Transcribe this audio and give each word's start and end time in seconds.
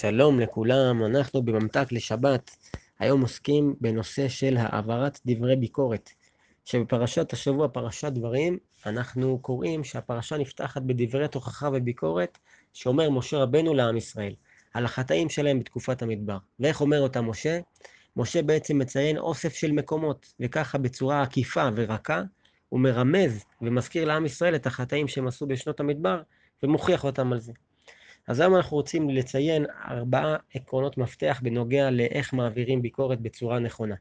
שלום 0.00 0.40
לכולם, 0.40 1.04
אנחנו 1.04 1.42
בממתק 1.42 1.92
לשבת. 1.92 2.56
היום 2.98 3.20
עוסקים 3.20 3.74
בנושא 3.80 4.28
של 4.28 4.56
העברת 4.56 5.20
דברי 5.26 5.56
ביקורת. 5.56 6.10
שבפרשת 6.64 7.32
השבוע, 7.32 7.68
פרשת 7.68 8.12
דברים, 8.12 8.58
אנחנו 8.86 9.38
קוראים 9.38 9.84
שהפרשה 9.84 10.38
נפתחת 10.38 10.82
בדברי 10.82 11.28
תוכחה 11.28 11.68
וביקורת, 11.72 12.38
שאומר 12.72 13.10
משה 13.10 13.38
רבנו 13.38 13.74
לעם 13.74 13.96
ישראל, 13.96 14.34
על 14.74 14.84
החטאים 14.84 15.28
שלהם 15.28 15.60
בתקופת 15.60 16.02
המדבר. 16.02 16.38
ואיך 16.60 16.80
אומר 16.80 17.00
אותה 17.00 17.20
משה? 17.20 17.60
משה 18.16 18.42
בעצם 18.42 18.78
מציין 18.78 19.18
אוסף 19.18 19.54
של 19.54 19.72
מקומות, 19.72 20.32
וככה 20.40 20.78
בצורה 20.78 21.22
עקיפה 21.22 21.68
ורכה, 21.74 22.22
הוא 22.68 22.80
מרמז 22.80 23.44
ומזכיר 23.62 24.04
לעם 24.04 24.26
ישראל 24.26 24.54
את 24.54 24.66
החטאים 24.66 25.08
שהם 25.08 25.26
עשו 25.26 25.46
בשנות 25.46 25.80
המדבר, 25.80 26.22
ומוכיח 26.62 27.04
אותם 27.04 27.32
על 27.32 27.40
זה. 27.40 27.52
אז 28.28 28.40
היום 28.40 28.56
אנחנו 28.56 28.76
רוצים 28.76 29.10
לציין 29.10 29.66
ארבעה 29.88 30.36
עקרונות 30.54 30.98
מפתח 30.98 31.40
בנוגע 31.42 31.90
לאיך 31.90 32.32
מעבירים 32.32 32.82
ביקורת 32.82 33.20
בצורה 33.20 33.58
נכונה. 33.58 33.94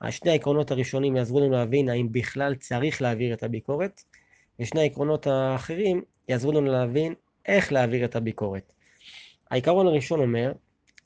השני 0.00 0.30
העקרונות 0.30 0.70
הראשונים 0.70 1.16
יעזרו 1.16 1.40
לנו 1.40 1.50
להבין 1.50 1.88
האם 1.88 2.12
בכלל 2.12 2.54
צריך 2.54 3.02
להעביר 3.02 3.34
את 3.34 3.42
הביקורת, 3.42 4.02
ושני 4.60 4.80
העקרונות 4.80 5.26
האחרים 5.26 6.02
יעזרו 6.28 6.52
לנו 6.52 6.72
להבין 6.72 7.14
איך 7.46 7.72
להעביר 7.72 8.04
את 8.04 8.16
הביקורת. 8.16 8.72
העיקרון 9.50 9.86
הראשון 9.86 10.20
אומר, 10.20 10.52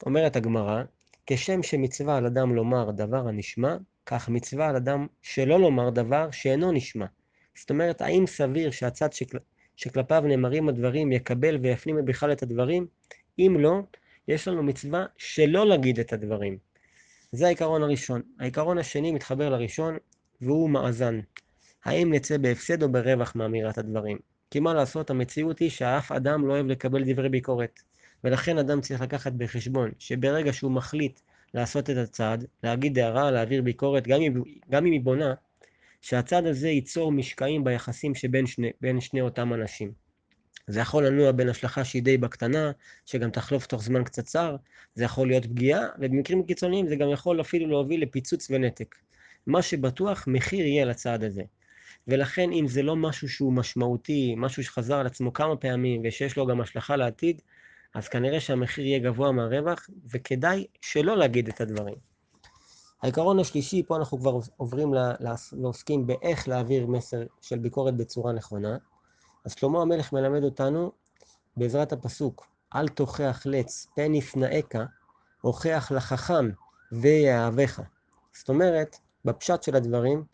אומרת 0.06 0.36
הגמרא, 0.36 0.82
כשם 1.26 1.62
שמצווה 1.62 2.16
על 2.16 2.26
אדם 2.26 2.54
לומר 2.54 2.90
דבר 2.90 3.28
הנשמע, 3.28 3.76
כך 4.06 4.28
מצווה 4.28 4.68
על 4.68 4.76
אדם 4.76 5.06
שלא 5.22 5.60
לומר 5.60 5.90
דבר 5.90 6.30
שאינו 6.30 6.72
נשמע. 6.72 7.06
זאת 7.58 7.70
אומרת, 7.70 8.00
האם 8.00 8.26
סביר 8.26 8.70
שהצד. 8.70 9.08
שכלפיו 9.76 10.22
נאמרים 10.26 10.68
הדברים 10.68 11.12
יקבל 11.12 11.58
ויפנים 11.62 12.04
בכלל 12.04 12.32
את 12.32 12.42
הדברים? 12.42 12.86
אם 13.38 13.56
לא, 13.60 13.80
יש 14.28 14.48
לנו 14.48 14.62
מצווה 14.62 15.06
שלא 15.16 15.66
להגיד 15.66 16.00
את 16.00 16.12
הדברים. 16.12 16.58
זה 17.32 17.46
העיקרון 17.46 17.82
הראשון. 17.82 18.22
העיקרון 18.40 18.78
השני 18.78 19.12
מתחבר 19.12 19.48
לראשון, 19.48 19.96
והוא 20.40 20.70
מאזן. 20.70 21.20
האם 21.84 22.12
נצא 22.12 22.38
בהפסד 22.38 22.82
או 22.82 22.92
ברווח 22.92 23.36
מאמירת 23.36 23.78
הדברים? 23.78 24.18
כי 24.50 24.60
מה 24.60 24.74
לעשות, 24.74 25.10
המציאות 25.10 25.58
היא 25.58 25.70
שאף 25.70 26.12
אדם 26.12 26.46
לא 26.46 26.52
אוהב 26.52 26.66
לקבל 26.66 27.04
דברי 27.12 27.28
ביקורת. 27.28 27.80
ולכן 28.24 28.58
אדם 28.58 28.80
צריך 28.80 29.00
לקחת 29.00 29.32
בחשבון 29.32 29.90
שברגע 29.98 30.52
שהוא 30.52 30.70
מחליט 30.70 31.20
לעשות 31.54 31.90
את 31.90 31.96
הצעד, 31.96 32.44
להגיד 32.62 32.98
הערה, 32.98 33.30
להעביר 33.30 33.62
ביקורת, 33.62 34.06
גם 34.06 34.20
אם, 34.84 34.92
היא 34.92 35.00
בונה, 35.00 35.34
שהצד 36.04 36.46
הזה 36.46 36.68
ייצור 36.68 37.12
משקעים 37.12 37.64
ביחסים 37.64 38.14
שבין 38.14 38.46
שני, 38.46 38.70
שני 39.00 39.20
אותם 39.20 39.54
אנשים. 39.54 39.92
זה 40.66 40.80
יכול 40.80 41.06
לנוע 41.06 41.32
בין 41.32 41.48
השלכה 41.48 41.84
שהיא 41.84 42.02
די 42.02 42.16
בקטנה, 42.16 42.72
שגם 43.06 43.30
תחלוף 43.30 43.66
תוך 43.66 43.82
זמן 43.82 44.04
קצר, 44.04 44.56
זה 44.94 45.04
יכול 45.04 45.28
להיות 45.28 45.46
פגיעה, 45.46 45.86
ובמקרים 45.98 46.46
קיצוניים 46.46 46.88
זה 46.88 46.96
גם 46.96 47.10
יכול 47.10 47.40
אפילו 47.40 47.66
להוביל 47.66 48.02
לפיצוץ 48.02 48.50
ונתק. 48.50 48.94
מה 49.46 49.62
שבטוח, 49.62 50.24
מחיר 50.26 50.66
יהיה 50.66 50.84
לצעד 50.84 51.24
הזה. 51.24 51.42
ולכן 52.08 52.52
אם 52.52 52.66
זה 52.68 52.82
לא 52.82 52.96
משהו 52.96 53.28
שהוא 53.28 53.52
משמעותי, 53.52 54.34
משהו 54.36 54.64
שחזר 54.64 54.96
על 54.96 55.06
עצמו 55.06 55.32
כמה 55.32 55.56
פעמים 55.56 56.02
ושיש 56.04 56.36
לו 56.36 56.46
גם 56.46 56.60
השלכה 56.60 56.96
לעתיד, 56.96 57.42
אז 57.94 58.08
כנראה 58.08 58.40
שהמחיר 58.40 58.86
יהיה 58.86 58.98
גבוה 58.98 59.32
מהרווח, 59.32 59.90
וכדאי 60.12 60.66
שלא 60.80 61.16
להגיד 61.16 61.48
את 61.48 61.60
הדברים. 61.60 62.13
העיקרון 63.02 63.38
השלישי, 63.38 63.82
פה 63.82 63.96
אנחנו 63.96 64.18
כבר 64.18 64.38
עוברים 64.56 64.94
לעוסקים 65.52 66.06
באיך 66.06 66.48
להעביר 66.48 66.86
מסר 66.86 67.22
של 67.40 67.58
ביקורת 67.58 67.96
בצורה 67.96 68.32
נכונה. 68.32 68.76
אז 69.44 69.52
שלמה 69.52 69.82
המלך 69.82 70.12
מלמד 70.12 70.44
אותנו 70.44 70.92
בעזרת 71.56 71.92
הפסוק, 71.92 72.46
אל 72.74 72.88
תוכח 72.88 73.42
לץ 73.46 73.86
פן 73.94 74.14
יפנאך, 74.14 74.66
הוכח 75.40 75.92
לחכם 75.94 76.50
ויאהבך. 76.92 77.80
זאת 78.32 78.48
אומרת, 78.48 78.96
בפשט 79.24 79.62
של 79.62 79.76
הדברים, 79.76 80.24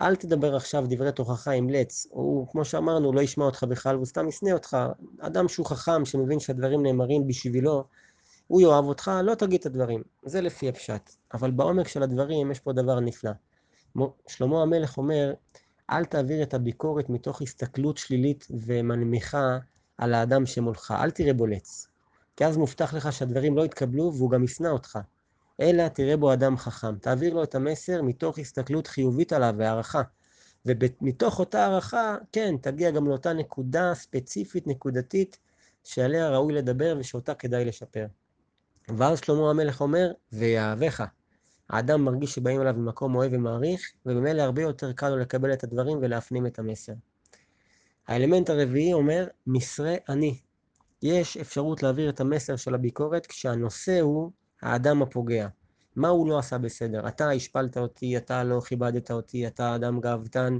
אל 0.00 0.16
תדבר 0.16 0.56
עכשיו 0.56 0.84
דברי 0.88 1.12
תוכחה 1.12 1.50
עם 1.50 1.70
לץ, 1.70 2.06
הוא, 2.10 2.48
כמו 2.48 2.64
שאמרנו, 2.64 3.12
לא 3.12 3.20
ישמע 3.20 3.44
אותך 3.44 3.64
בכלל, 3.64 3.94
והוא 3.94 4.06
סתם 4.06 4.28
ישנא 4.28 4.50
אותך. 4.50 4.76
אדם 5.18 5.48
שהוא 5.48 5.66
חכם, 5.66 6.04
שמבין 6.04 6.40
שהדברים 6.40 6.82
נאמרים 6.82 7.26
בשבילו, 7.26 7.84
הוא 8.46 8.60
יאהב 8.60 8.84
אותך, 8.84 9.10
לא 9.24 9.34
תגיד 9.34 9.60
את 9.60 9.66
הדברים. 9.66 10.02
זה 10.22 10.40
לפי 10.40 10.68
הפשט. 10.68 11.10
אבל 11.34 11.50
בעומק 11.50 11.88
של 11.88 12.02
הדברים 12.02 12.50
יש 12.50 12.60
פה 12.60 12.72
דבר 12.72 13.00
נפלא. 13.00 13.30
שלמה 14.28 14.62
המלך 14.62 14.98
אומר, 14.98 15.34
אל 15.90 16.04
תעביר 16.04 16.42
את 16.42 16.54
הביקורת 16.54 17.08
מתוך 17.10 17.42
הסתכלות 17.42 17.98
שלילית 17.98 18.46
ומנמיכה 18.50 19.58
על 19.98 20.14
האדם 20.14 20.46
שמולך. 20.46 20.94
אל 21.00 21.10
תראה 21.10 21.32
בו 21.32 21.46
לץ. 21.46 21.88
כי 22.36 22.44
אז 22.44 22.56
מובטח 22.56 22.94
לך 22.94 23.12
שהדברים 23.12 23.56
לא 23.56 23.64
יתקבלו 23.64 24.14
והוא 24.14 24.30
גם 24.30 24.44
ישנא 24.44 24.68
אותך. 24.68 24.98
אלא 25.60 25.88
תראה 25.88 26.16
בו 26.16 26.32
אדם 26.32 26.56
חכם. 26.56 26.98
תעביר 26.98 27.34
לו 27.34 27.42
את 27.42 27.54
המסר 27.54 28.02
מתוך 28.02 28.38
הסתכלות 28.38 28.86
חיובית 28.86 29.32
עליו 29.32 29.54
והערכה. 29.58 30.02
ומתוך 30.66 31.38
אותה 31.38 31.64
הערכה, 31.64 32.16
כן, 32.32 32.54
תגיע 32.60 32.90
גם 32.90 33.06
לאותה 33.06 33.32
נקודה 33.32 33.94
ספציפית, 33.94 34.66
נקודתית, 34.66 35.38
שעליה 35.84 36.30
ראוי 36.30 36.52
לדבר 36.52 36.96
ושאותה 36.98 37.34
כדאי 37.34 37.64
לשפר. 37.64 38.06
ואז 38.88 39.20
שלמה 39.20 39.50
המלך 39.50 39.80
אומר, 39.80 40.12
ויאהבך. 40.32 41.04
האדם 41.70 42.04
מרגיש 42.04 42.34
שבאים 42.34 42.62
אליו 42.62 42.74
ממקום 42.74 43.14
אוהב 43.14 43.32
ומעריך, 43.34 43.92
ובמילא 44.06 44.42
הרבה 44.42 44.62
יותר 44.62 44.92
קל 44.92 45.08
לו 45.08 45.16
לקבל 45.16 45.52
את 45.52 45.64
הדברים 45.64 45.98
ולהפנים 46.00 46.46
את 46.46 46.58
המסר. 46.58 46.92
האלמנט 48.08 48.50
הרביעי 48.50 48.92
אומר, 48.92 49.26
מסרה 49.46 49.94
אני. 50.08 50.38
יש 51.02 51.36
אפשרות 51.36 51.82
להעביר 51.82 52.08
את 52.08 52.20
המסר 52.20 52.56
של 52.56 52.74
הביקורת 52.74 53.26
כשהנושא 53.26 54.00
הוא 54.00 54.30
האדם 54.62 55.02
הפוגע. 55.02 55.48
מה 55.96 56.08
הוא 56.08 56.28
לא 56.28 56.38
עשה 56.38 56.58
בסדר? 56.58 57.08
אתה 57.08 57.30
השפלת 57.30 57.76
אותי, 57.78 58.16
אתה 58.16 58.44
לא 58.44 58.60
כיבדת 58.60 59.10
אותי, 59.10 59.46
אתה 59.46 59.74
אדם 59.74 60.00
גאוותן. 60.00 60.58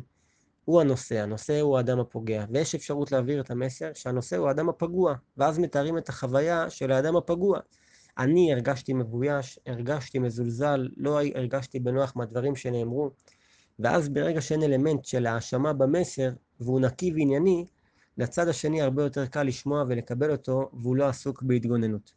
הוא 0.65 0.81
הנושא, 0.81 1.23
הנושא 1.23 1.61
הוא 1.61 1.77
האדם 1.77 2.01
הפוגע. 2.01 2.45
ויש 2.51 2.75
אפשרות 2.75 3.13
להעביר 3.13 3.41
את 3.41 3.51
המסר 3.51 3.91
שהנושא 3.95 4.37
הוא 4.37 4.49
האדם 4.49 4.69
הפגוע, 4.69 5.15
ואז 5.37 5.59
מתארים 5.59 5.99
את 5.99 6.09
החוויה 6.09 6.71
של 6.71 6.93
האדם 6.93 7.17
הפגוע. 7.17 7.61
אני 8.19 8.53
הרגשתי 8.53 8.93
מבויש, 8.93 9.59
הרגשתי 9.67 10.19
מזולזל, 10.19 10.89
לא 10.97 11.21
הרגשתי 11.35 11.81
בנוח 11.81 12.13
מהדברים 12.17 12.57
שנאמרו, 12.57 13.11
ואז 13.79 14.09
ברגע 14.09 14.41
שאין 14.41 14.63
אלמנט 14.63 15.05
של 15.05 15.27
האשמה 15.27 15.73
במסר, 15.73 16.31
והוא 16.61 16.81
נקי 16.81 17.13
וענייני, 17.13 17.65
לצד 18.19 18.49
השני 18.49 18.83
הרבה 18.83 19.03
יותר 19.03 19.27
קל 19.27 19.43
לשמוע 19.43 19.85
ולקבל 19.89 20.31
אותו, 20.31 20.71
והוא 20.83 20.97
לא 20.97 21.09
עסוק 21.09 21.43
בהתגוננות. 21.43 22.13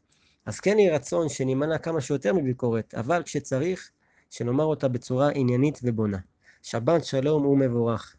אז 0.45 0.59
כן 0.59 0.79
יהיה 0.79 0.95
רצון 0.95 1.29
שנימנע 1.29 1.77
כמה 1.77 2.01
שיותר 2.01 2.33
מביקורת, 2.33 2.95
אבל 2.95 3.23
כשצריך, 3.23 3.91
שנאמר 4.29 4.63
אותה 4.63 4.87
בצורה 4.87 5.29
עניינית 5.29 5.79
ובונה. 5.83 6.17
שבת 6.63 7.05
שלום 7.05 7.45
ומבורך. 7.45 8.15